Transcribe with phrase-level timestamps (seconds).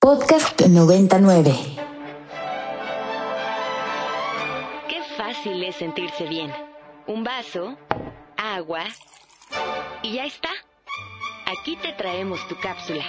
[0.00, 1.52] Podcast 99.
[4.88, 6.52] Qué fácil es sentirse bien.
[7.08, 7.76] Un vaso,
[8.36, 8.84] agua
[10.02, 10.50] y ya está.
[11.46, 13.02] Aquí te traemos tu cápsula.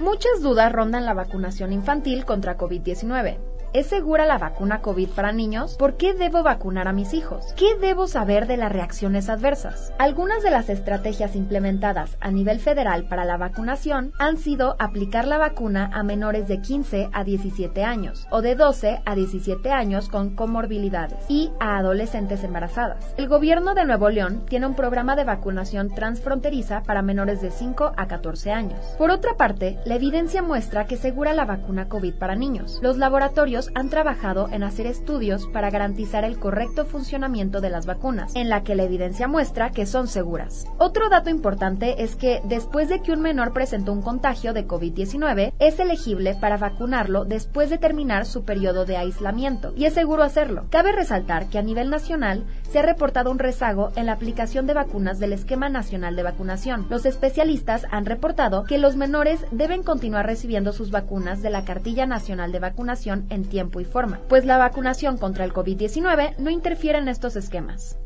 [0.00, 3.55] Muchas dudas rondan la vacunación infantil contra COVID-19.
[3.76, 5.76] ¿Es segura la vacuna COVID para niños?
[5.76, 7.44] ¿Por qué debo vacunar a mis hijos?
[7.58, 9.92] ¿Qué debo saber de las reacciones adversas?
[9.98, 15.36] Algunas de las estrategias implementadas a nivel federal para la vacunación han sido aplicar la
[15.36, 20.34] vacuna a menores de 15 a 17 años o de 12 a 17 años con
[20.34, 23.12] comorbilidades y a adolescentes embarazadas.
[23.18, 27.92] El gobierno de Nuevo León tiene un programa de vacunación transfronteriza para menores de 5
[27.94, 28.80] a 14 años.
[28.96, 32.78] Por otra parte, la evidencia muestra que segura la vacuna COVID para niños.
[32.80, 38.34] Los laboratorios han trabajado en hacer estudios para garantizar el correcto funcionamiento de las vacunas,
[38.34, 40.66] en la que la evidencia muestra que son seguras.
[40.78, 45.52] Otro dato importante es que después de que un menor presentó un contagio de COVID-19,
[45.58, 50.66] es elegible para vacunarlo después de terminar su periodo de aislamiento, y es seguro hacerlo.
[50.70, 54.74] Cabe resaltar que a nivel nacional se ha reportado un rezago en la aplicación de
[54.74, 56.86] vacunas del Esquema Nacional de Vacunación.
[56.90, 62.06] Los especialistas han reportado que los menores deben continuar recibiendo sus vacunas de la Cartilla
[62.06, 66.98] Nacional de Vacunación en tiempo y forma, pues la vacunación contra el COVID-19 no interfiere
[66.98, 67.98] en estos esquemas.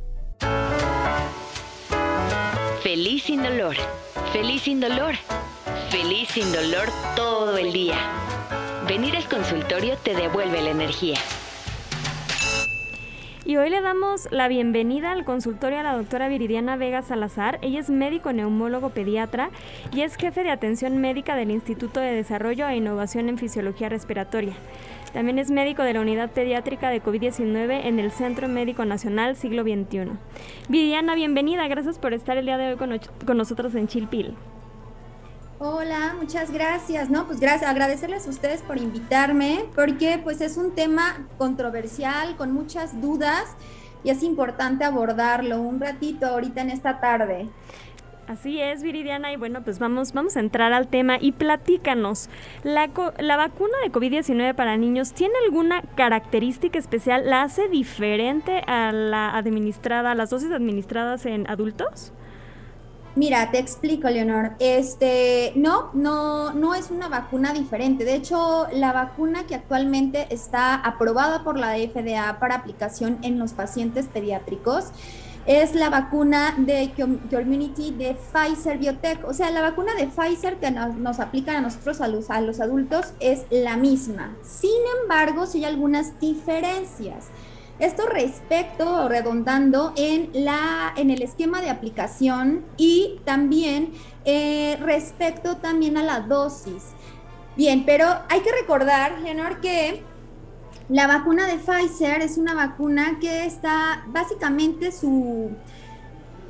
[2.82, 3.76] Feliz sin dolor,
[4.32, 5.14] feliz sin dolor,
[5.90, 7.98] feliz sin dolor todo el día.
[8.88, 11.18] Venir al consultorio te devuelve la energía.
[13.50, 17.58] Y hoy le damos la bienvenida al consultorio a la doctora Viridiana Vega Salazar.
[17.62, 19.50] Ella es médico neumólogo pediatra
[19.92, 24.52] y es jefe de atención médica del Instituto de Desarrollo e Innovación en Fisiología Respiratoria.
[25.12, 29.64] También es médico de la Unidad Pediátrica de COVID-19 en el Centro Médico Nacional Siglo
[29.64, 30.12] XXI.
[30.68, 31.66] Viviana, bienvenida.
[31.66, 34.36] Gracias por estar el día de hoy con, nosotros en Chilpil.
[35.62, 37.10] Hola, muchas gracias.
[37.10, 42.50] No, pues gracias, agradecerles a ustedes por invitarme, porque pues es un tema controversial, con
[42.52, 43.44] muchas dudas,
[44.02, 47.46] y es importante abordarlo un ratito ahorita en esta tarde.
[48.26, 52.30] Así es, Viridiana, y bueno, pues vamos, vamos a entrar al tema y platícanos.
[52.62, 57.28] ¿La, la vacuna de COVID-19 para niños tiene alguna característica especial?
[57.28, 62.14] ¿La hace diferente a la administrada, a las dosis administradas en adultos?
[63.20, 64.52] Mira, te explico, Leonor.
[64.60, 68.06] Este, no, no, no es una vacuna diferente.
[68.06, 73.52] De hecho, la vacuna que actualmente está aprobada por la FDA para aplicación en los
[73.52, 74.86] pacientes pediátricos
[75.44, 76.92] es la vacuna de
[77.30, 79.22] Community de Pfizer Biotech.
[79.28, 82.58] O sea, la vacuna de Pfizer que nos, aplican a nosotros, a los, a los
[82.58, 84.34] adultos, es la misma.
[84.42, 87.26] Sin embargo, sí hay algunas diferencias.
[87.80, 93.94] Esto respecto redondando en, la, en el esquema de aplicación y también
[94.26, 96.88] eh, respecto también a la dosis.
[97.56, 100.02] Bien, pero hay que recordar, Leonor, que
[100.90, 105.50] la vacuna de Pfizer es una vacuna que está básicamente su,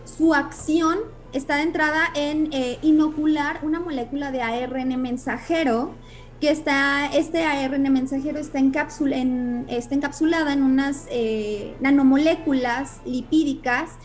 [0.05, 0.99] su acción
[1.33, 5.95] está de entrada en eh, inocular una molécula de ARN mensajero
[6.41, 13.99] que está, este ARN mensajero está, en, está encapsulada en unas eh, nanomoléculas lipídicas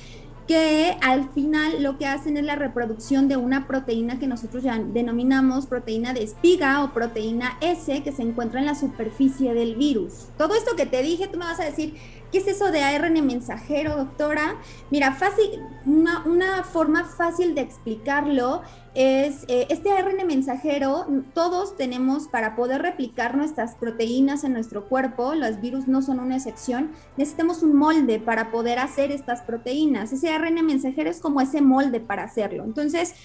[0.48, 4.78] que al final lo que hacen es la reproducción de una proteína que nosotros ya
[4.78, 10.28] denominamos proteína de espiga o proteína S que se encuentra en la superficie del virus.
[10.38, 11.96] Todo esto que te dije, tú me vas a decir,
[12.32, 14.56] ¿qué es eso de ARN mensajero, doctora?
[14.92, 18.62] Mira, fácil, una, forma fácil de explicarlo
[18.94, 25.36] es eh, este ARN mensajero, todos tenemos para poder replicar nuestras proteínas en nuestro cuerpo,
[25.36, 30.14] los virus no son una excepción, necesitamos un molde para poder hacer estas proteínas.
[30.14, 32.64] Ese ARN mensajero es como ese molde para hacerlo.
[32.64, 33.16] Entonces,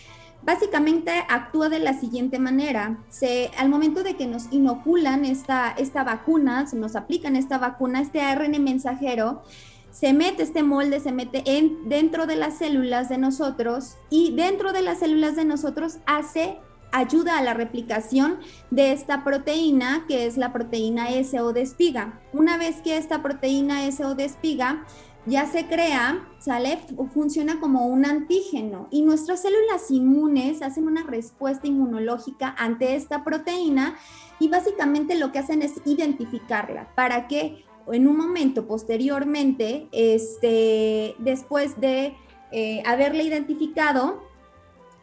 [0.42, 2.98] básicamente actúa de la siguiente manera.
[3.08, 8.00] Se, al momento de que nos inoculan esta, esta vacuna, se nos aplican esta vacuna,
[8.00, 9.42] este ARN mensajero,
[9.90, 14.72] se mete este molde, se mete en, dentro de las células de nosotros y dentro
[14.72, 16.58] de las células de nosotros hace
[16.92, 18.38] ayuda a la replicación
[18.70, 22.20] de esta proteína que es la proteína SO de espiga.
[22.32, 24.84] Una vez que esta proteína SO de espiga
[25.26, 26.78] ya se crea, sale,
[27.12, 33.96] funciona como un antígeno y nuestras células inmunes hacen una respuesta inmunológica ante esta proteína
[34.38, 36.94] y básicamente lo que hacen es identificarla.
[36.94, 42.14] Para que en un momento posteriormente, este, después de
[42.52, 44.22] eh, haberle identificado,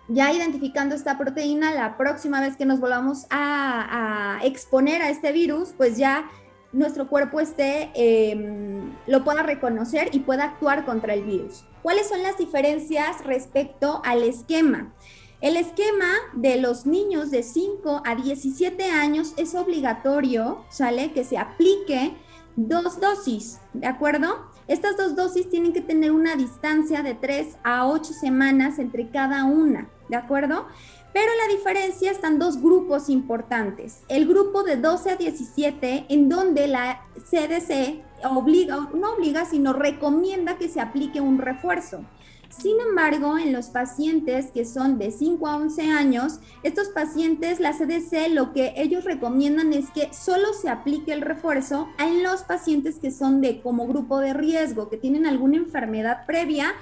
[0.07, 5.73] ya identificando esta proteína, la próxima vez que nos volvamos a, exponer a este virus,
[5.75, 6.29] pues ya
[6.77, 11.65] nuestro cuerpo esté, em, lo pueda reconocer y pueda actuar contra el virus.
[11.81, 14.93] ¿Cuáles son las diferencias respecto al esquema?
[15.41, 21.13] El esquema de los niños de 5 a 17 años es obligatorio, ¿sale?
[21.13, 22.13] Que se aplique
[22.55, 24.45] dos dosis, ¿de acuerdo?
[24.67, 29.45] Estas dos dosis tienen que tener una distancia de 3 a 8 semanas entre cada
[29.45, 30.67] una, ¿de acuerdo?
[31.13, 34.03] Pero la diferencia están dos grupos importantes.
[34.07, 40.57] El grupo de 12 a 17, en donde la CDC obliga, no obliga, sino recomienda
[40.57, 42.03] que se aplique un refuerzo.
[42.49, 47.73] Sin embargo, en los pacientes que son de 5 a 11 años, estos pacientes, la
[47.73, 52.99] CDC, lo que ellos recomiendan es que solo se aplique el refuerzo en los pacientes
[52.99, 56.73] que son de como grupo de riesgo, que tienen alguna enfermedad previa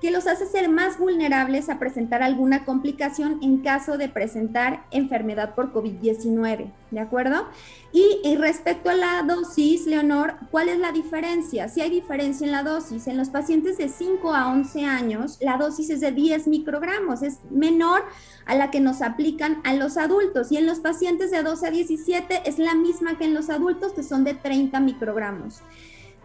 [0.00, 5.54] que los hace ser más vulnerables a presentar alguna complicación en caso de presentar enfermedad
[5.54, 7.46] por COVID-19, ¿de acuerdo?
[7.92, 11.68] Y, respecto a la dosis, Leonor, ¿cuál es la diferencia?
[11.68, 15.56] Si hay diferencia en la dosis, en los pacientes de 5 a 11 años, la
[15.58, 18.02] dosis es de 10 microgramos, es menor
[18.46, 21.70] a la que nos aplican a los adultos, y en los pacientes de 12 a
[21.70, 25.62] 17 es la misma que en los adultos, que son de 30 microgramos.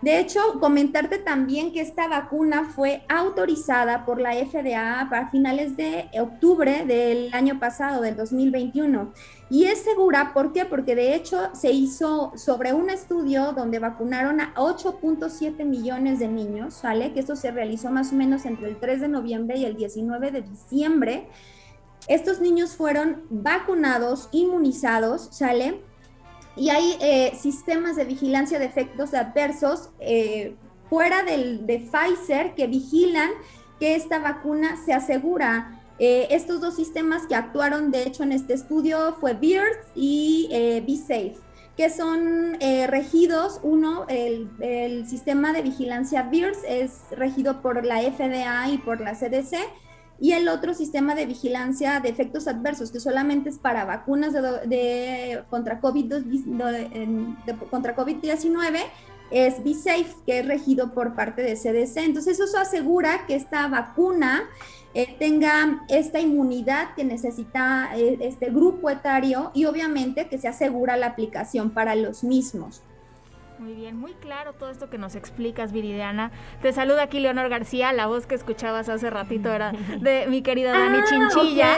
[0.05, 6.11] De hecho, comentarte también que esta vacuna fue autorizada por la FDA para finales de
[6.21, 9.11] octubre del año pasado, del 2021.
[9.49, 10.63] Y es segura, ¿por qué?
[10.63, 16.75] Porque de hecho se hizo sobre un estudio donde vacunaron a 8.7 millones de niños,
[16.75, 17.11] ¿sale?
[17.11, 20.29] Que esto se realizó más o menos entre el 3 de noviembre y el 19
[20.29, 21.29] de diciembre.
[22.07, 25.81] Estos niños fueron vacunados, inmunizados, ¿sale?
[26.55, 30.55] Y hay eh, sistemas de vigilancia de efectos adversos eh,
[30.89, 33.29] fuera del, de Pfizer que vigilan
[33.79, 35.81] que esta vacuna se asegura.
[35.99, 40.49] Eh, estos dos sistemas que actuaron, de hecho, en este estudio fue BIRT y
[40.85, 41.37] BeSafe,
[41.75, 42.57] que son
[42.87, 49.01] regidos, uno, el, el, sistema de vigilancia BIRT es regido por la FDA y por
[49.01, 49.57] la CDC,
[50.19, 55.43] y el otro sistema de vigilancia de efectos adversos, que solamente es para vacunas de,
[55.49, 58.79] contra COVID-19, contra COVID-19,
[59.31, 61.97] es BeSafe, que es regido por parte de CDC.
[61.97, 64.43] Entonces, eso asegura que esta vacuna
[64.93, 70.95] eh, tenga esta inmunidad que necesita eh, este grupo etario y obviamente que se asegura
[70.95, 72.81] la aplicación para los mismos.
[73.65, 76.29] Muy bien, muy claro todo esto que nos explicas, Viridiana.
[76.61, 80.69] Te saluda aquí Leonor García, la voz que escuchabas hace ratito era de mi querida
[80.69, 81.77] Dani ah, Chinchilla.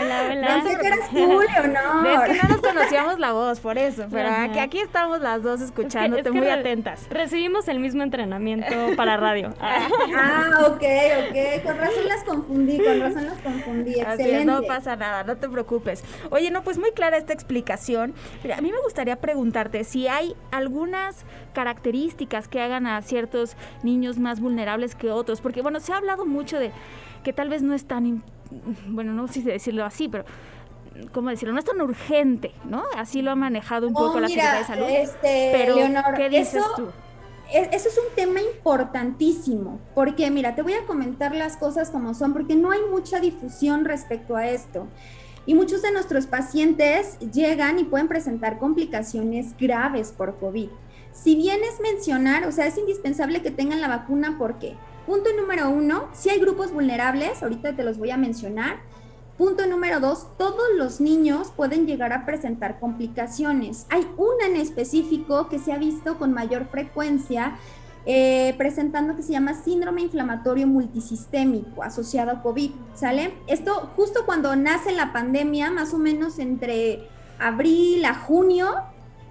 [0.00, 0.62] Hola, hola.
[0.64, 1.16] Pensé que eras tú,
[1.62, 2.06] Leonor.
[2.28, 5.60] Es que no nos conocíamos la voz, por eso, pero aquí, aquí, estamos las dos
[5.60, 7.06] escuchándote muy atentas.
[7.08, 9.54] Recibimos el mismo entrenamiento para radio.
[9.60, 11.62] ah, ok, ok.
[11.62, 14.00] Con razón las confundí, con razón las confundí.
[14.00, 14.44] Excelente.
[14.44, 16.02] no pasa nada, no te preocupes.
[16.30, 18.12] Oye, no, pues muy clara esta explicación.
[18.42, 21.11] Mira, a mí me gustaría preguntarte si hay alguna
[21.54, 25.40] características que hagan a ciertos niños más vulnerables que otros?
[25.40, 26.72] Porque, bueno, se ha hablado mucho de
[27.22, 28.22] que tal vez no es tan,
[28.88, 30.24] bueno, no sé si decirlo así, pero
[31.12, 31.52] ¿cómo decirlo?
[31.54, 32.84] No es tan urgente, ¿no?
[32.96, 34.86] Así lo ha manejado un poco la Secretaría de Salud.
[34.88, 35.76] Este, pero,
[36.16, 36.88] ¿qué dices tú?
[37.52, 42.32] eso es un tema importantísimo, porque mira, te voy a comentar las cosas como son,
[42.32, 44.86] porque no hay mucha difusión respecto a esto.
[45.44, 50.68] Y muchos de nuestros pacientes llegan y pueden presentar complicaciones graves por COVID.
[51.12, 54.76] Si bien es mencionar, o sea, es indispensable que tengan la vacuna porque,
[55.06, 58.80] punto número uno, si hay grupos vulnerables, ahorita te los voy a mencionar.
[59.36, 63.86] Punto número dos, todos los niños pueden llegar a presentar complicaciones.
[63.90, 67.56] Hay una en específico que se ha visto con mayor frecuencia
[68.04, 73.32] eh, presentando que se llama síndrome inflamatorio multisistémico asociado a COVID, ¿sale?
[73.46, 78.74] Esto justo cuando nace la pandemia, más o menos entre abril a junio,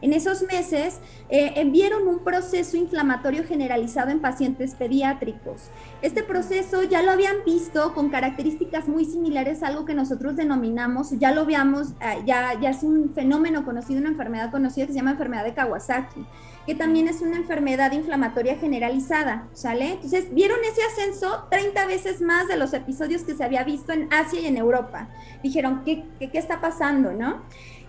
[0.02, 5.70] en esos meses eh, vieron un proceso inflamatorio generalizado en pacientes pediátricos.
[6.02, 11.12] Este proceso ya lo habían visto con características muy similares a algo que nosotros denominamos,
[11.12, 15.12] ya lo veamos, eh, ya, es un fenómeno conocido, una enfermedad conocida que se llama
[15.12, 16.26] enfermedad de Kawasaki
[16.66, 19.94] que también es una enfermedad inflamatoria generalizada, ¿sale?
[19.94, 24.08] Entonces, vieron ese ascenso 30 veces más de los episodios que se había visto en
[24.14, 25.10] Asia y en Europa.
[25.42, 27.42] Dijeron, ¿qué, qué, qué está pasando, no?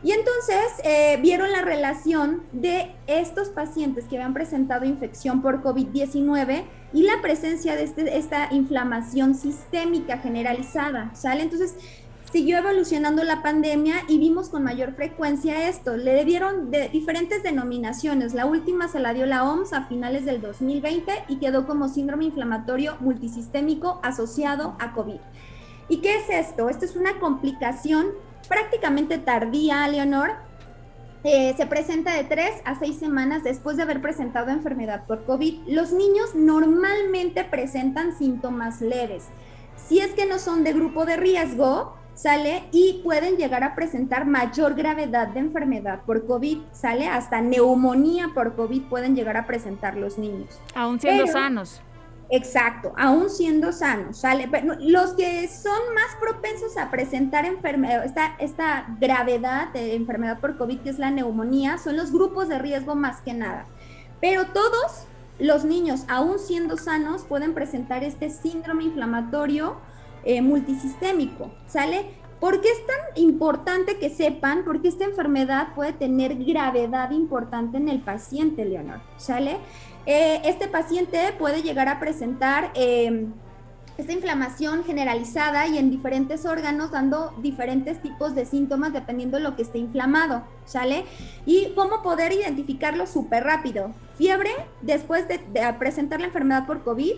[0.05, 6.65] Y entonces eh, vieron la relación de estos pacientes que habían presentado infección por COVID-19
[6.93, 11.43] y la presencia de este, esta inflamación sistémica generalizada, ¿sale?
[11.43, 11.77] Entonces,
[12.33, 15.97] siguió evolucionando la pandemia y vimos con mayor frecuencia esto.
[15.97, 18.35] Le dieron de diferentes denominaciones.
[18.35, 22.25] La última se la dio la OMS a finales del 2020 y quedó como síndrome
[22.25, 25.21] inflamatorio multisistémico asociado a COVID.
[25.89, 26.71] ¿Y qué es esto?
[26.71, 28.07] Esto es una complicación
[28.53, 30.33] prácticamente tardía, Leonor.
[31.25, 35.69] Eh, se presenta de 3 a 6 semanas después de haber presentado enfermedad por COVID.
[35.69, 39.29] Los niños normalmente presentan síntomas leves.
[39.77, 44.27] Si es que no son de grupo de riesgo, sale y pueden llegar a presentar
[44.27, 49.97] mayor gravedad de enfermedad por COVID, sale hasta neumonía por COVID pueden llegar a presentar
[49.97, 50.61] los niños.
[50.75, 51.81] Aún siendo sanos.
[52.35, 54.49] Exacto, aún siendo sanos, sale.
[54.81, 60.81] Los que son más propensos a presentar enfermedad, esta, esta gravedad de enfermedad por COVID,
[60.81, 63.67] que es la neumonía, son los grupos de riesgo más que nada.
[64.23, 65.07] Pero todos
[65.39, 69.77] los niños, aún siendo sanos, pueden presentar este síndrome inflamatorio
[70.25, 72.15] eh, multisistémico, ¿sale?
[72.41, 74.65] ¿Por qué es tan importante que sepan?
[74.65, 79.59] Porque esta enfermedad puede tener gravedad importante en el paciente, Leonor, ¿sale?
[80.07, 83.33] Eh, este paciente puede llegar a presentar em,
[83.99, 89.55] esta inflamación generalizada y en diferentes órganos dando diferentes tipos de síntomas dependiendo de lo
[89.55, 91.05] que esté inflamado, ¿sale?
[91.47, 93.93] Y cómo poder identificarlo súper rápido.
[94.17, 95.39] Fiebre después de
[95.79, 97.15] presentar la enfermedad por COVID,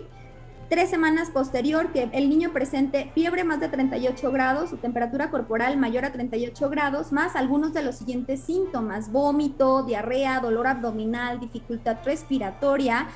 [0.69, 5.77] tres semanas posterior que el niño presente fiebre más de 38 grados, su temperatura corporal
[5.77, 11.99] mayor a 38 grados, más algunos de los siguientes síntomas, vómito, diarrea, dolor abdominal, dificultad
[12.05, 13.09] respiratoria,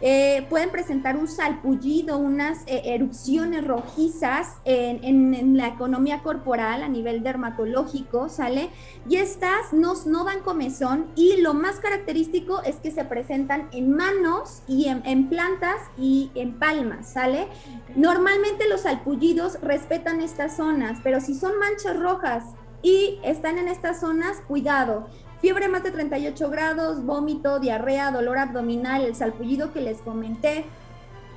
[0.00, 7.22] eh, pueden presentar un salpullido, unas eh, erupciones rojizas en, la economía corporal a nivel
[7.22, 8.70] dermatológico, ¿sale?
[9.08, 13.90] Y estas no, no dan comezón y lo más característico es que se presentan en
[13.90, 17.48] manos y en, plantas y en palmas, ¿sale?
[17.96, 22.44] Normalmente los salpullidos respetan estas zonas, pero si son manchas rojas
[22.82, 25.08] y están en estas zonas, cuidado
[25.40, 30.64] fiebre más de 38 grados, vómito, diarrea, dolor abdominal, el salpullido que les comenté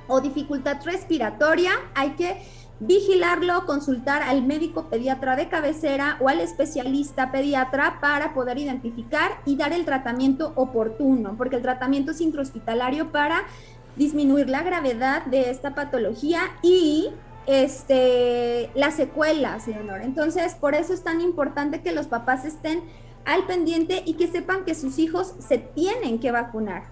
[0.08, 2.42] o dificultad respiratoria, hay que
[2.80, 9.56] vigilarlo, consultar al médico pediatra de cabecera o al especialista pediatra para poder identificar y
[9.56, 13.44] dar el tratamiento oportuno, porque el tratamiento es intrahospitalario para
[13.94, 17.10] disminuir la gravedad de esta patología y
[17.46, 20.00] este, las secuelas, Leonor.
[20.02, 22.82] Entonces, por eso es tan importante que los papás estén
[23.24, 26.84] al pendiente y que sepan que sus hijos se tienen que vacunar.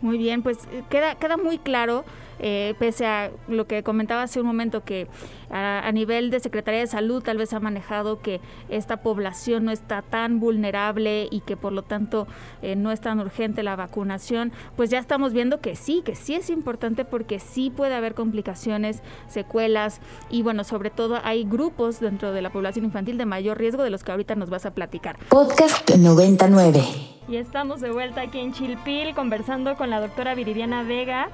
[0.00, 2.04] Muy bien, pues eh, queda, queda muy claro
[2.38, 5.08] eh, pese a lo que comentaba hace un momento, que
[5.50, 10.02] a, nivel de Secretaría de Salud tal vez ha manejado que esta población no está
[10.02, 12.26] tan vulnerable y que por lo tanto
[12.62, 16.34] eh, no es tan urgente la vacunación, pues ya estamos viendo que sí, que sí
[16.34, 22.32] es importante porque sí puede haber complicaciones, secuelas y bueno, sobre todo hay grupos dentro
[22.32, 25.16] de la población infantil de mayor riesgo de los que ahorita nos vas a platicar.
[25.28, 26.80] Podcast 99.
[27.28, 31.28] Y estamos de vuelta aquí en Chilpil conversando con la doctora Viridiana Vega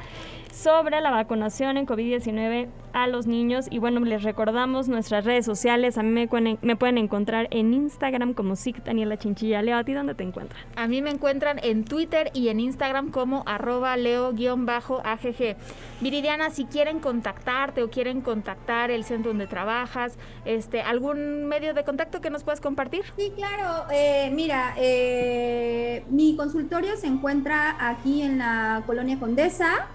[0.54, 3.66] sobre la vacunación en COVID-19 a los niños.
[3.70, 5.98] Y bueno, les recordamos nuestras redes sociales.
[5.98, 9.62] A mí me pueden, me pueden encontrar en Instagram como SIC Daniela Chinchilla.
[9.62, 10.62] Leo, ¿a ti dónde te encuentran?
[10.76, 15.56] A mí me encuentran en Twitter y en Instagram como arroba leo-agg.
[16.00, 21.82] Viridiana, si quieren contactarte o quieren contactar el centro donde trabajas, este, ¿algún medio de
[21.82, 23.02] contacto que nos puedas compartir?
[23.16, 23.86] Sí, claro.
[23.92, 29.88] Eh, mira, eh, mi consultorio se encuentra aquí en la colonia Condesa.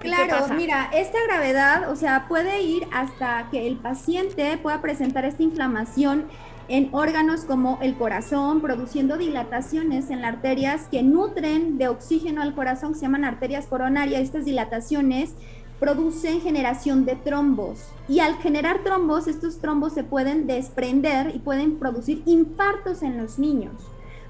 [0.00, 5.42] Claro, mira, esta gravedad, o sea, puede ir hasta que el paciente pueda presentar esta
[5.42, 6.24] inflamación
[6.70, 12.54] en órganos como el corazón, produciendo dilataciones en las arterias que nutren de oxígeno al
[12.54, 14.22] corazón, que se llaman arterias coronarias.
[14.22, 15.34] Estas dilataciones
[15.80, 21.76] producen generación de trombos y al generar trombos, estos trombos se pueden desprender y pueden
[21.76, 23.74] producir infartos en los niños.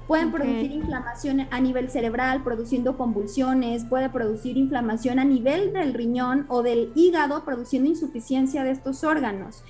[0.07, 6.47] Pueden producir inflamación a nivel cerebral, produciendo convulsiones, puede producir inflamación a nivel del riñón
[6.49, 9.63] o del hígado, produciendo insuficiencia de estos órganos.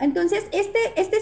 [0.00, 1.17] Entonces, este, este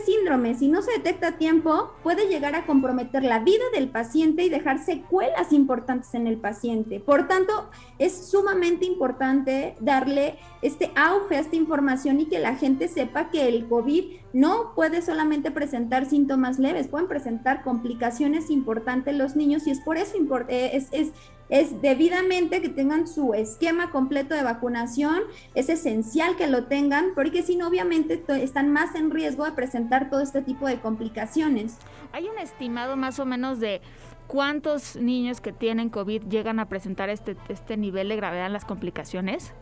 [0.54, 4.48] si no se detecta a tiempo, puede llegar a comprometer la vida del paciente y
[4.48, 7.00] dejar secuelas importantes en el paciente.
[7.00, 12.88] Por tanto, es sumamente importante darle este auge a esta información y que la gente
[12.88, 14.04] sepa que el COVID
[14.36, 19.96] no puede solamente presentar síntomas leves, pueden presentar complicaciones importantes los niños y es por
[19.96, 20.12] eso
[20.48, 21.12] eh, es, es,
[21.48, 25.22] es debidamente que tengan su esquema completo de vacunación,
[25.54, 30.10] es esencial que lo tengan, porque si no, obviamente están más en riesgo de presentar
[30.10, 31.78] todo este tipo de complicaciones.
[32.12, 33.80] ¿Hay un estimado más o menos de
[34.26, 38.66] cuántos niños que tienen COVID llegan a presentar este, este nivel de gravedad en las
[38.66, 39.54] complicaciones?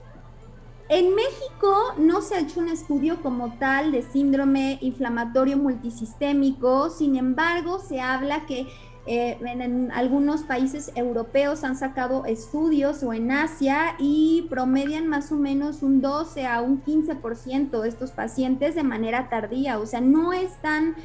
[0.89, 7.17] En México no se ha hecho un estudio como tal de síndrome inflamatorio multisistémico, sin
[7.17, 8.67] embargo se habla que
[9.07, 15.37] eh, en, algunos países europeos han sacado estudios o en Asia y promedian más o
[15.37, 20.35] menos un 12 a un 15% de estos pacientes de manera tardía, o sea, no
[20.35, 20.97] es tan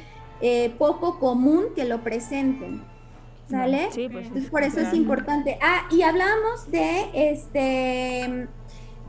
[0.42, 2.82] eh, poco común que lo presenten.
[3.48, 3.88] ¿Sale?
[3.90, 5.58] Sí, pues, por eso es importante.
[5.60, 8.48] Ah, y hablamos de este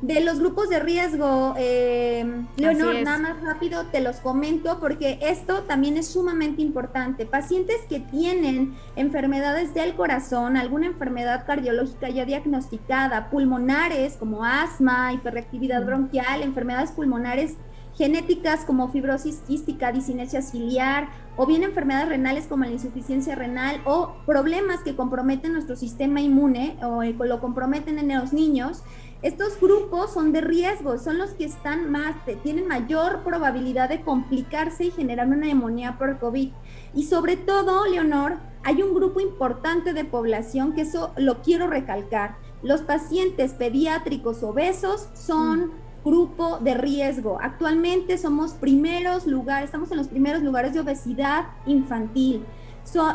[0.02, 5.64] de los grupos de riesgo, eh, Leonor, nada más rápido te los comento porque esto
[5.64, 7.28] también es sumamente importante.
[7.28, 15.86] Pacientes que tienen enfermedades del corazón, alguna enfermedad cardiológica ya diagnosticada, pulmonares como asma, hiperreactividad
[15.86, 17.58] bronquial, enfermedades pulmonares
[17.96, 24.16] genéticas como fibrosis quística, disinesia ciliar, o bien enfermedades renales como la insuficiencia renal, o
[24.26, 28.84] problemas que comprometen nuestro sistema inmune o eh, lo comprometen en los niños
[29.22, 34.86] estos grupos son de riesgo, son los que están más, tienen mayor probabilidad de complicarse
[34.86, 36.50] y generar una neumonía por COVID.
[36.96, 42.38] Y sobre todo, Leonor, hay un grupo importante de población que eso lo quiero recalcar.
[42.64, 45.72] Los pacientes pediátricos obesos son mm.
[46.04, 47.38] grupo de riesgo.
[47.42, 52.44] Actualmente somos primeros lugares, estamos en los primeros lugares de obesidad infantil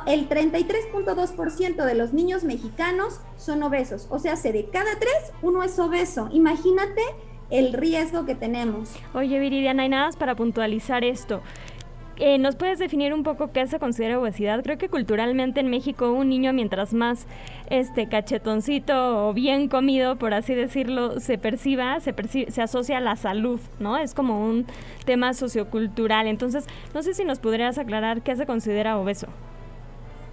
[0.06, 4.06] el 33.2% de los niños mexicanos son obesos.
[4.10, 6.28] O sea, de cada tres, uno es obeso.
[6.32, 7.02] Imagínate
[7.50, 8.94] el riesgo que tenemos.
[9.14, 11.42] Oye, Viridiana, hay nada más para puntualizar esto.
[12.18, 14.62] Eh, ¿Nos puedes definir un poco qué se considera obesidad?
[14.62, 17.26] Creo que culturalmente en México un niño mientras más
[17.68, 22.14] este cachetoncito o bien comido, por así decirlo, se perciba, se,
[22.48, 23.98] se asocia a la salud, ¿no?
[23.98, 24.64] Es como un
[25.04, 26.26] tema sociocultural.
[26.26, 29.26] Entonces, no sé si nos podrías aclarar qué se considera obeso.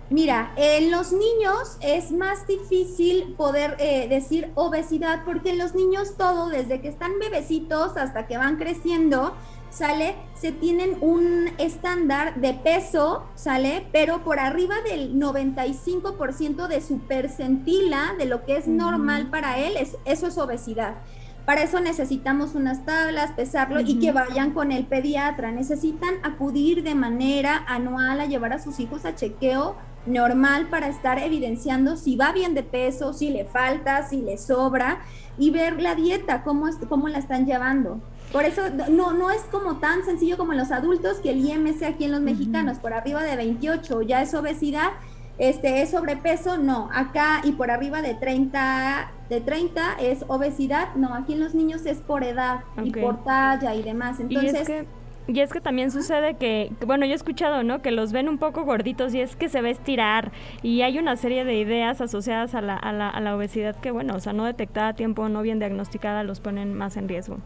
[0.09, 6.15] Mira, en los niños es más difícil poder eh, decir obesidad porque en los niños
[6.17, 9.33] todo, desde que están bebecitos hasta que van creciendo,
[9.71, 10.15] ¿sale?
[10.35, 13.87] Se tienen un estándar de peso, ¿sale?
[13.91, 19.73] Pero por arriba del 95% de su percentila, de lo que es normal para él,
[19.77, 20.97] eso es obesidad.
[21.45, 25.51] Para eso necesitamos unas tablas, pesarlo y que vayan con el pediatra.
[25.51, 29.75] Necesitan acudir de manera anual a llevar a sus hijos a chequeo
[30.05, 35.01] normal para estar evidenciando si va bien de peso, si le falta, si le sobra
[35.37, 37.99] y ver la dieta, cómo, es, cómo la están llevando.
[38.31, 41.83] Por eso no, no es como tan sencillo como en los adultos que el IMC
[41.83, 44.91] aquí en los mexicanos, por arriba de 28 ya es obesidad,
[45.37, 51.13] este es sobrepeso, no, acá y por arriba de 30, de 30 es obesidad, no,
[51.15, 54.19] aquí en los niños es por edad y por talla y demás.
[54.19, 54.85] Entonces,
[55.25, 57.81] y es que también sucede que, bueno, yo he escuchado, ¿no?
[57.81, 60.33] Que los ven un poco gorditos y es que se va a estirar.
[60.61, 63.91] Y hay una serie de ideas asociadas a la, a la, a la obesidad que,
[63.91, 67.37] bueno, o sea, no detectada a tiempo, no bien diagnosticada, los ponen más en riesgo.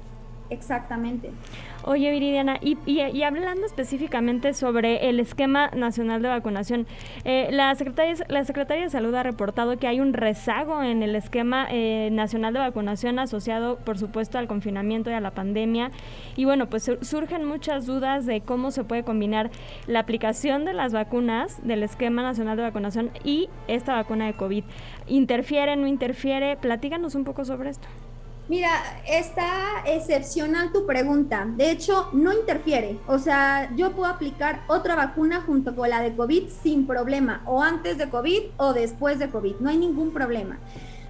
[0.49, 1.31] Exactamente.
[1.83, 6.87] Oye, Viridiana, y, y, hablando específicamente sobre el esquema nacional de vacunación,
[7.23, 11.15] eh, la, Secretaría, la Secretaría de Salud ha reportado que hay un rezago en el
[11.15, 15.91] esquema eh, nacional de vacunación asociado, por supuesto, al confinamiento y a la pandemia.
[16.35, 19.49] Y bueno, pues surgen muchas dudas de cómo se puede combinar
[19.85, 24.63] la aplicación de las vacunas del esquema nacional de vacunación y esta vacuna de COVID.
[25.07, 26.57] ¿Interfiere, no interfiere?
[26.57, 27.87] Platíganos un poco sobre esto.
[28.49, 28.69] Mira,
[29.05, 31.45] está excepcional tu pregunta.
[31.45, 32.97] De hecho, no interfiere.
[33.05, 37.61] O sea, yo puedo aplicar otra vacuna junto con la de COVID sin problema, o
[37.61, 39.55] antes de COVID o después de COVID.
[39.59, 40.59] No hay ningún problema.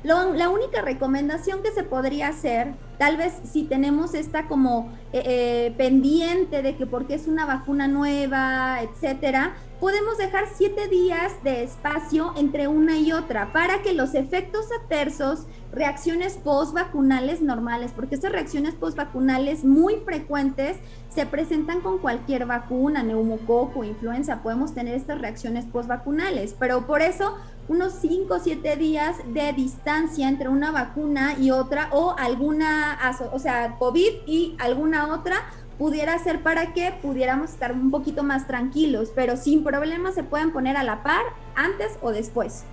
[0.04, 5.74] la única recomendación que se podría hacer, tal vez si tenemos esta como eh, eh,
[5.78, 12.34] pendiente de que porque es una vacuna nueva, etcétera, podemos dejar siete días de espacio
[12.36, 18.74] entre una y otra para que los efectos adversos, reacciones post-vacunales normales, porque estas reacciones
[18.74, 20.78] post-vacunales muy frecuentes
[21.10, 27.36] se presentan con cualquier vacuna, neumococo, influenza, podemos tener estas reacciones post-vacunales, pero por eso
[27.68, 32.98] unos 5 o 7 días de distancia entre una vacuna y otra o alguna,
[33.32, 35.36] o sea, COVID y alguna otra
[35.78, 40.52] pudiera ser para que pudiéramos estar un poquito más tranquilos, pero sin problema se pueden
[40.52, 41.24] poner a la par
[41.56, 42.66] antes o después.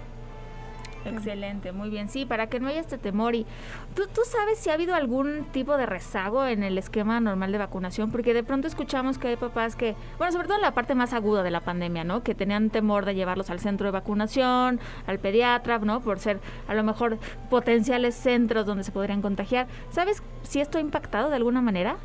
[1.04, 2.08] Excelente, muy bien.
[2.08, 3.34] Sí, para que no haya este temor.
[3.34, 3.46] Y
[3.94, 7.58] ¿tú, tú sabes si ha habido algún tipo de rezago en el esquema normal de
[7.58, 10.94] vacunación, porque de pronto escuchamos que hay papás que, bueno, sobre todo en la parte
[10.94, 12.22] más aguda de la pandemia, ¿no?
[12.22, 16.00] Que tenían temor de llevarlos al centro de vacunación, al pediatra, ¿no?
[16.00, 17.18] Por ser a lo mejor
[17.50, 19.66] potenciales centros donde se podrían contagiar.
[19.90, 21.96] ¿Sabes si esto ha impactado de alguna manera?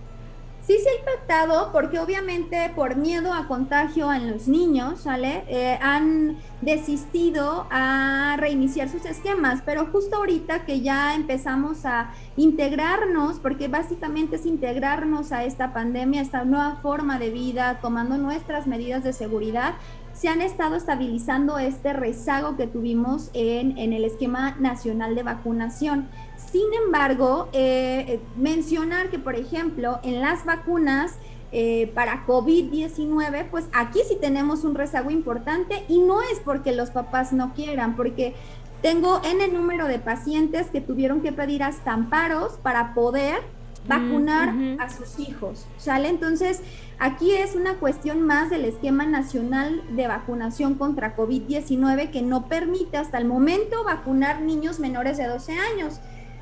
[0.69, 5.43] Sí se ha impactado porque obviamente por miedo a contagio en los niños, ¿sale?
[5.47, 13.39] Eh, han desistido a reiniciar sus esquemas, pero justo ahorita que ya empezamos a integrarnos,
[13.39, 19.03] porque básicamente es integrarnos a esta pandemia, esta nueva forma de vida, tomando nuestras medidas
[19.03, 19.73] de seguridad,
[20.13, 26.10] se han estado estabilizando este rezago que tuvimos en, en el esquema nacional de vacunación.
[26.51, 31.17] Sin embargo, eh, mencionar que, por ejemplo, en las vacunas
[31.51, 36.89] eh, para COVID-19, pues aquí sí tenemos un rezago importante y no es porque los
[36.89, 38.35] papás no quieran, porque
[38.81, 43.39] tengo en el número de pacientes que tuvieron que pedir hasta amparos para poder
[43.85, 46.09] mm, vacunar a sus hijos, ¿sale?
[46.09, 46.62] Entonces,
[46.97, 52.97] aquí es una cuestión más del esquema nacional de vacunación contra COVID-19 que no permite
[52.97, 55.99] hasta el momento vacunar niños menores de 12 años.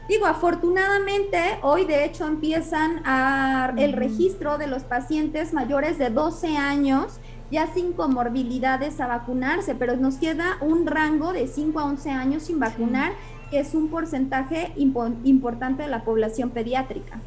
[0.08, 6.56] Digo, afortunadamente hoy de hecho empiezan a, el registro de los pacientes mayores de 12
[6.56, 7.20] años
[7.52, 12.44] ya sin comorbilidades a vacunarse, pero nos queda un rango de 5 a 11 años
[12.44, 13.14] sin vacunar,
[13.50, 17.20] que es un porcentaje importante de la población pediátrica.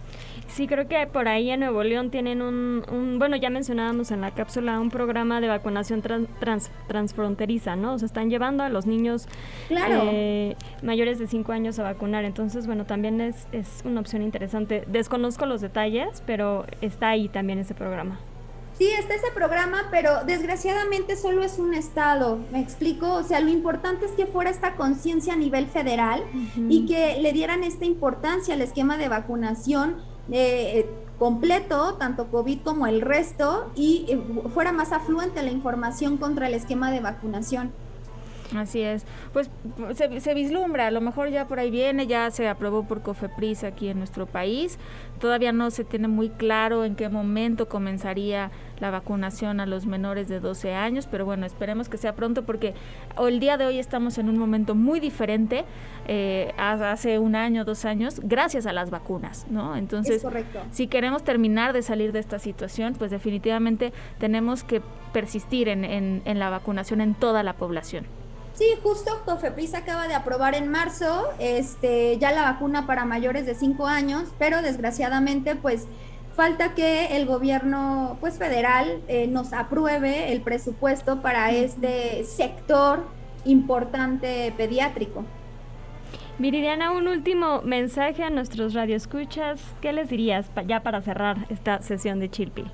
[0.52, 4.32] Sí, creo que por ahí en Nuevo León tienen un, bueno, ya mencionábamos en la
[4.32, 6.02] cápsula un programa de vacunación
[6.88, 7.94] transfronteriza, ¿no?
[7.94, 9.28] O sea, están llevando a los niños
[9.70, 12.24] eh, mayores de 5 años a vacunar.
[12.24, 14.84] Entonces, bueno, también es, es una opción interesante.
[14.88, 18.18] Desconozco los detalles, pero está ahí también ese programa.
[18.80, 23.50] Sí, está ese programa, pero desgraciadamente solo es un estado, me explico, o sea, lo
[23.50, 26.24] importante es que fuera esta conciencia a nivel federal
[26.56, 29.96] y que le dieran esta importancia al esquema de vacunación
[30.32, 30.88] eh,
[31.18, 34.18] completo, tanto COVID como el resto, y eh,
[34.54, 37.72] fuera más afluente la información contra el esquema de vacunación.
[38.56, 39.04] Así es.
[39.32, 39.50] Pues
[39.94, 43.64] se, se, vislumbra, a lo mejor ya por ahí viene, ya se aprobó por COFEPRIS
[43.64, 44.78] aquí en nuestro país.
[45.20, 50.28] Todavía no se tiene muy claro en qué momento comenzaría la vacunación a los menores
[50.28, 52.74] de 12 años, pero bueno, esperemos que sea pronto porque
[53.18, 55.64] el día de hoy estamos en un momento muy diferente
[56.08, 59.76] eh, hace un año, dos años, gracias a las vacunas, ¿no?
[59.76, 60.26] Entonces,
[60.72, 64.82] si queremos terminar de salir de esta situación, pues definitivamente tenemos que
[65.12, 68.19] persistir en, en la vacunación en toda la población.
[68.61, 73.55] Sí, justo COFEPRIS acaba de aprobar en marzo este, ya la vacuna para mayores de
[73.55, 75.88] 5 años, pero desgraciadamente pues
[76.37, 83.07] falta que el gobierno pues federal eh, nos apruebe el presupuesto para este sector
[83.46, 85.25] importante pediátrico.
[86.38, 89.59] Viridiana, un último mensaje a nuestros radioescuchas.
[89.81, 92.66] ¿Qué les dirías ya para cerrar esta sesión de Chilpi?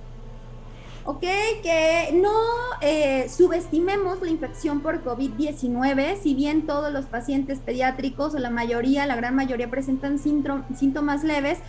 [1.06, 1.20] ¿Ok?
[1.62, 2.34] Que no
[2.80, 9.06] eh, subestimemos la infección por COVID-19, si bien todos los pacientes pediátricos o la mayoría,
[9.06, 11.60] la gran mayoría presentan síntomas leves,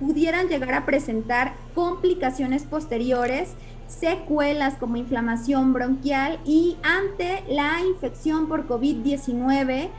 [0.00, 3.50] pudieran llegar a presentar complicaciones posteriores,
[3.86, 9.90] secuelas como inflamación bronquial y ante la infección por COVID-19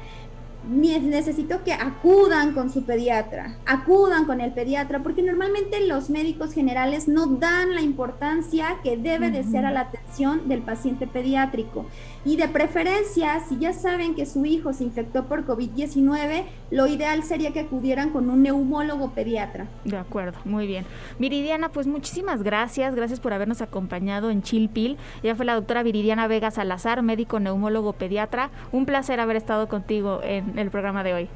[0.70, 7.08] necesito que acudan con su pediatra, acudan con el pediatra, porque normalmente los médicos generales
[7.08, 11.86] no dan la importancia que debe de ser a la atención del paciente pediátrico.
[12.26, 17.24] Y de preferencia, si ya saben que su hijo se infectó por COVID-19, lo ideal
[17.24, 19.68] sería que acudieran con un neumólogo pediatra.
[19.86, 20.86] De acuerdo, muy bien.
[21.20, 24.98] Viridiana, pues muchísimas gracias, gracias por habernos acompañado en Chilpil.
[25.24, 28.50] Ella fue la doctora Viridiana Vega Salazar, médico neumólogo pediatra.
[28.74, 31.30] Un placer haber estado contigo en el programa de hoy.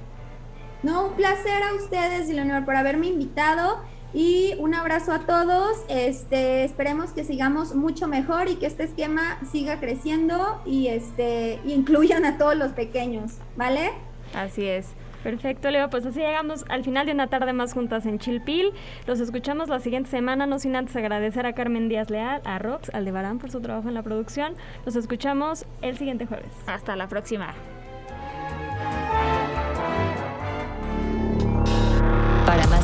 [0.84, 3.80] No, un placer a ustedes, Leonor, por haberme invitado
[4.13, 5.78] y un abrazo a todos.
[5.89, 12.26] Este, esperemos que sigamos mucho mejor y que este esquema siga creciendo y este incluyan
[12.26, 13.91] a todos los pequeños, ¿vale?
[14.34, 14.93] Así es.
[15.24, 15.89] Perfecto, Leo.
[15.89, 18.71] Pues así llegamos al final de una tarde más juntas en Chilpil.
[19.06, 22.89] Los escuchamos la siguiente semana, no sin antes agradecer a Carmen Díaz Leal, a Rox
[22.89, 24.56] Aldebarán por su trabajo en la producción.
[24.84, 26.52] Los escuchamos el siguiente jueves.
[26.65, 27.54] Hasta la próxima.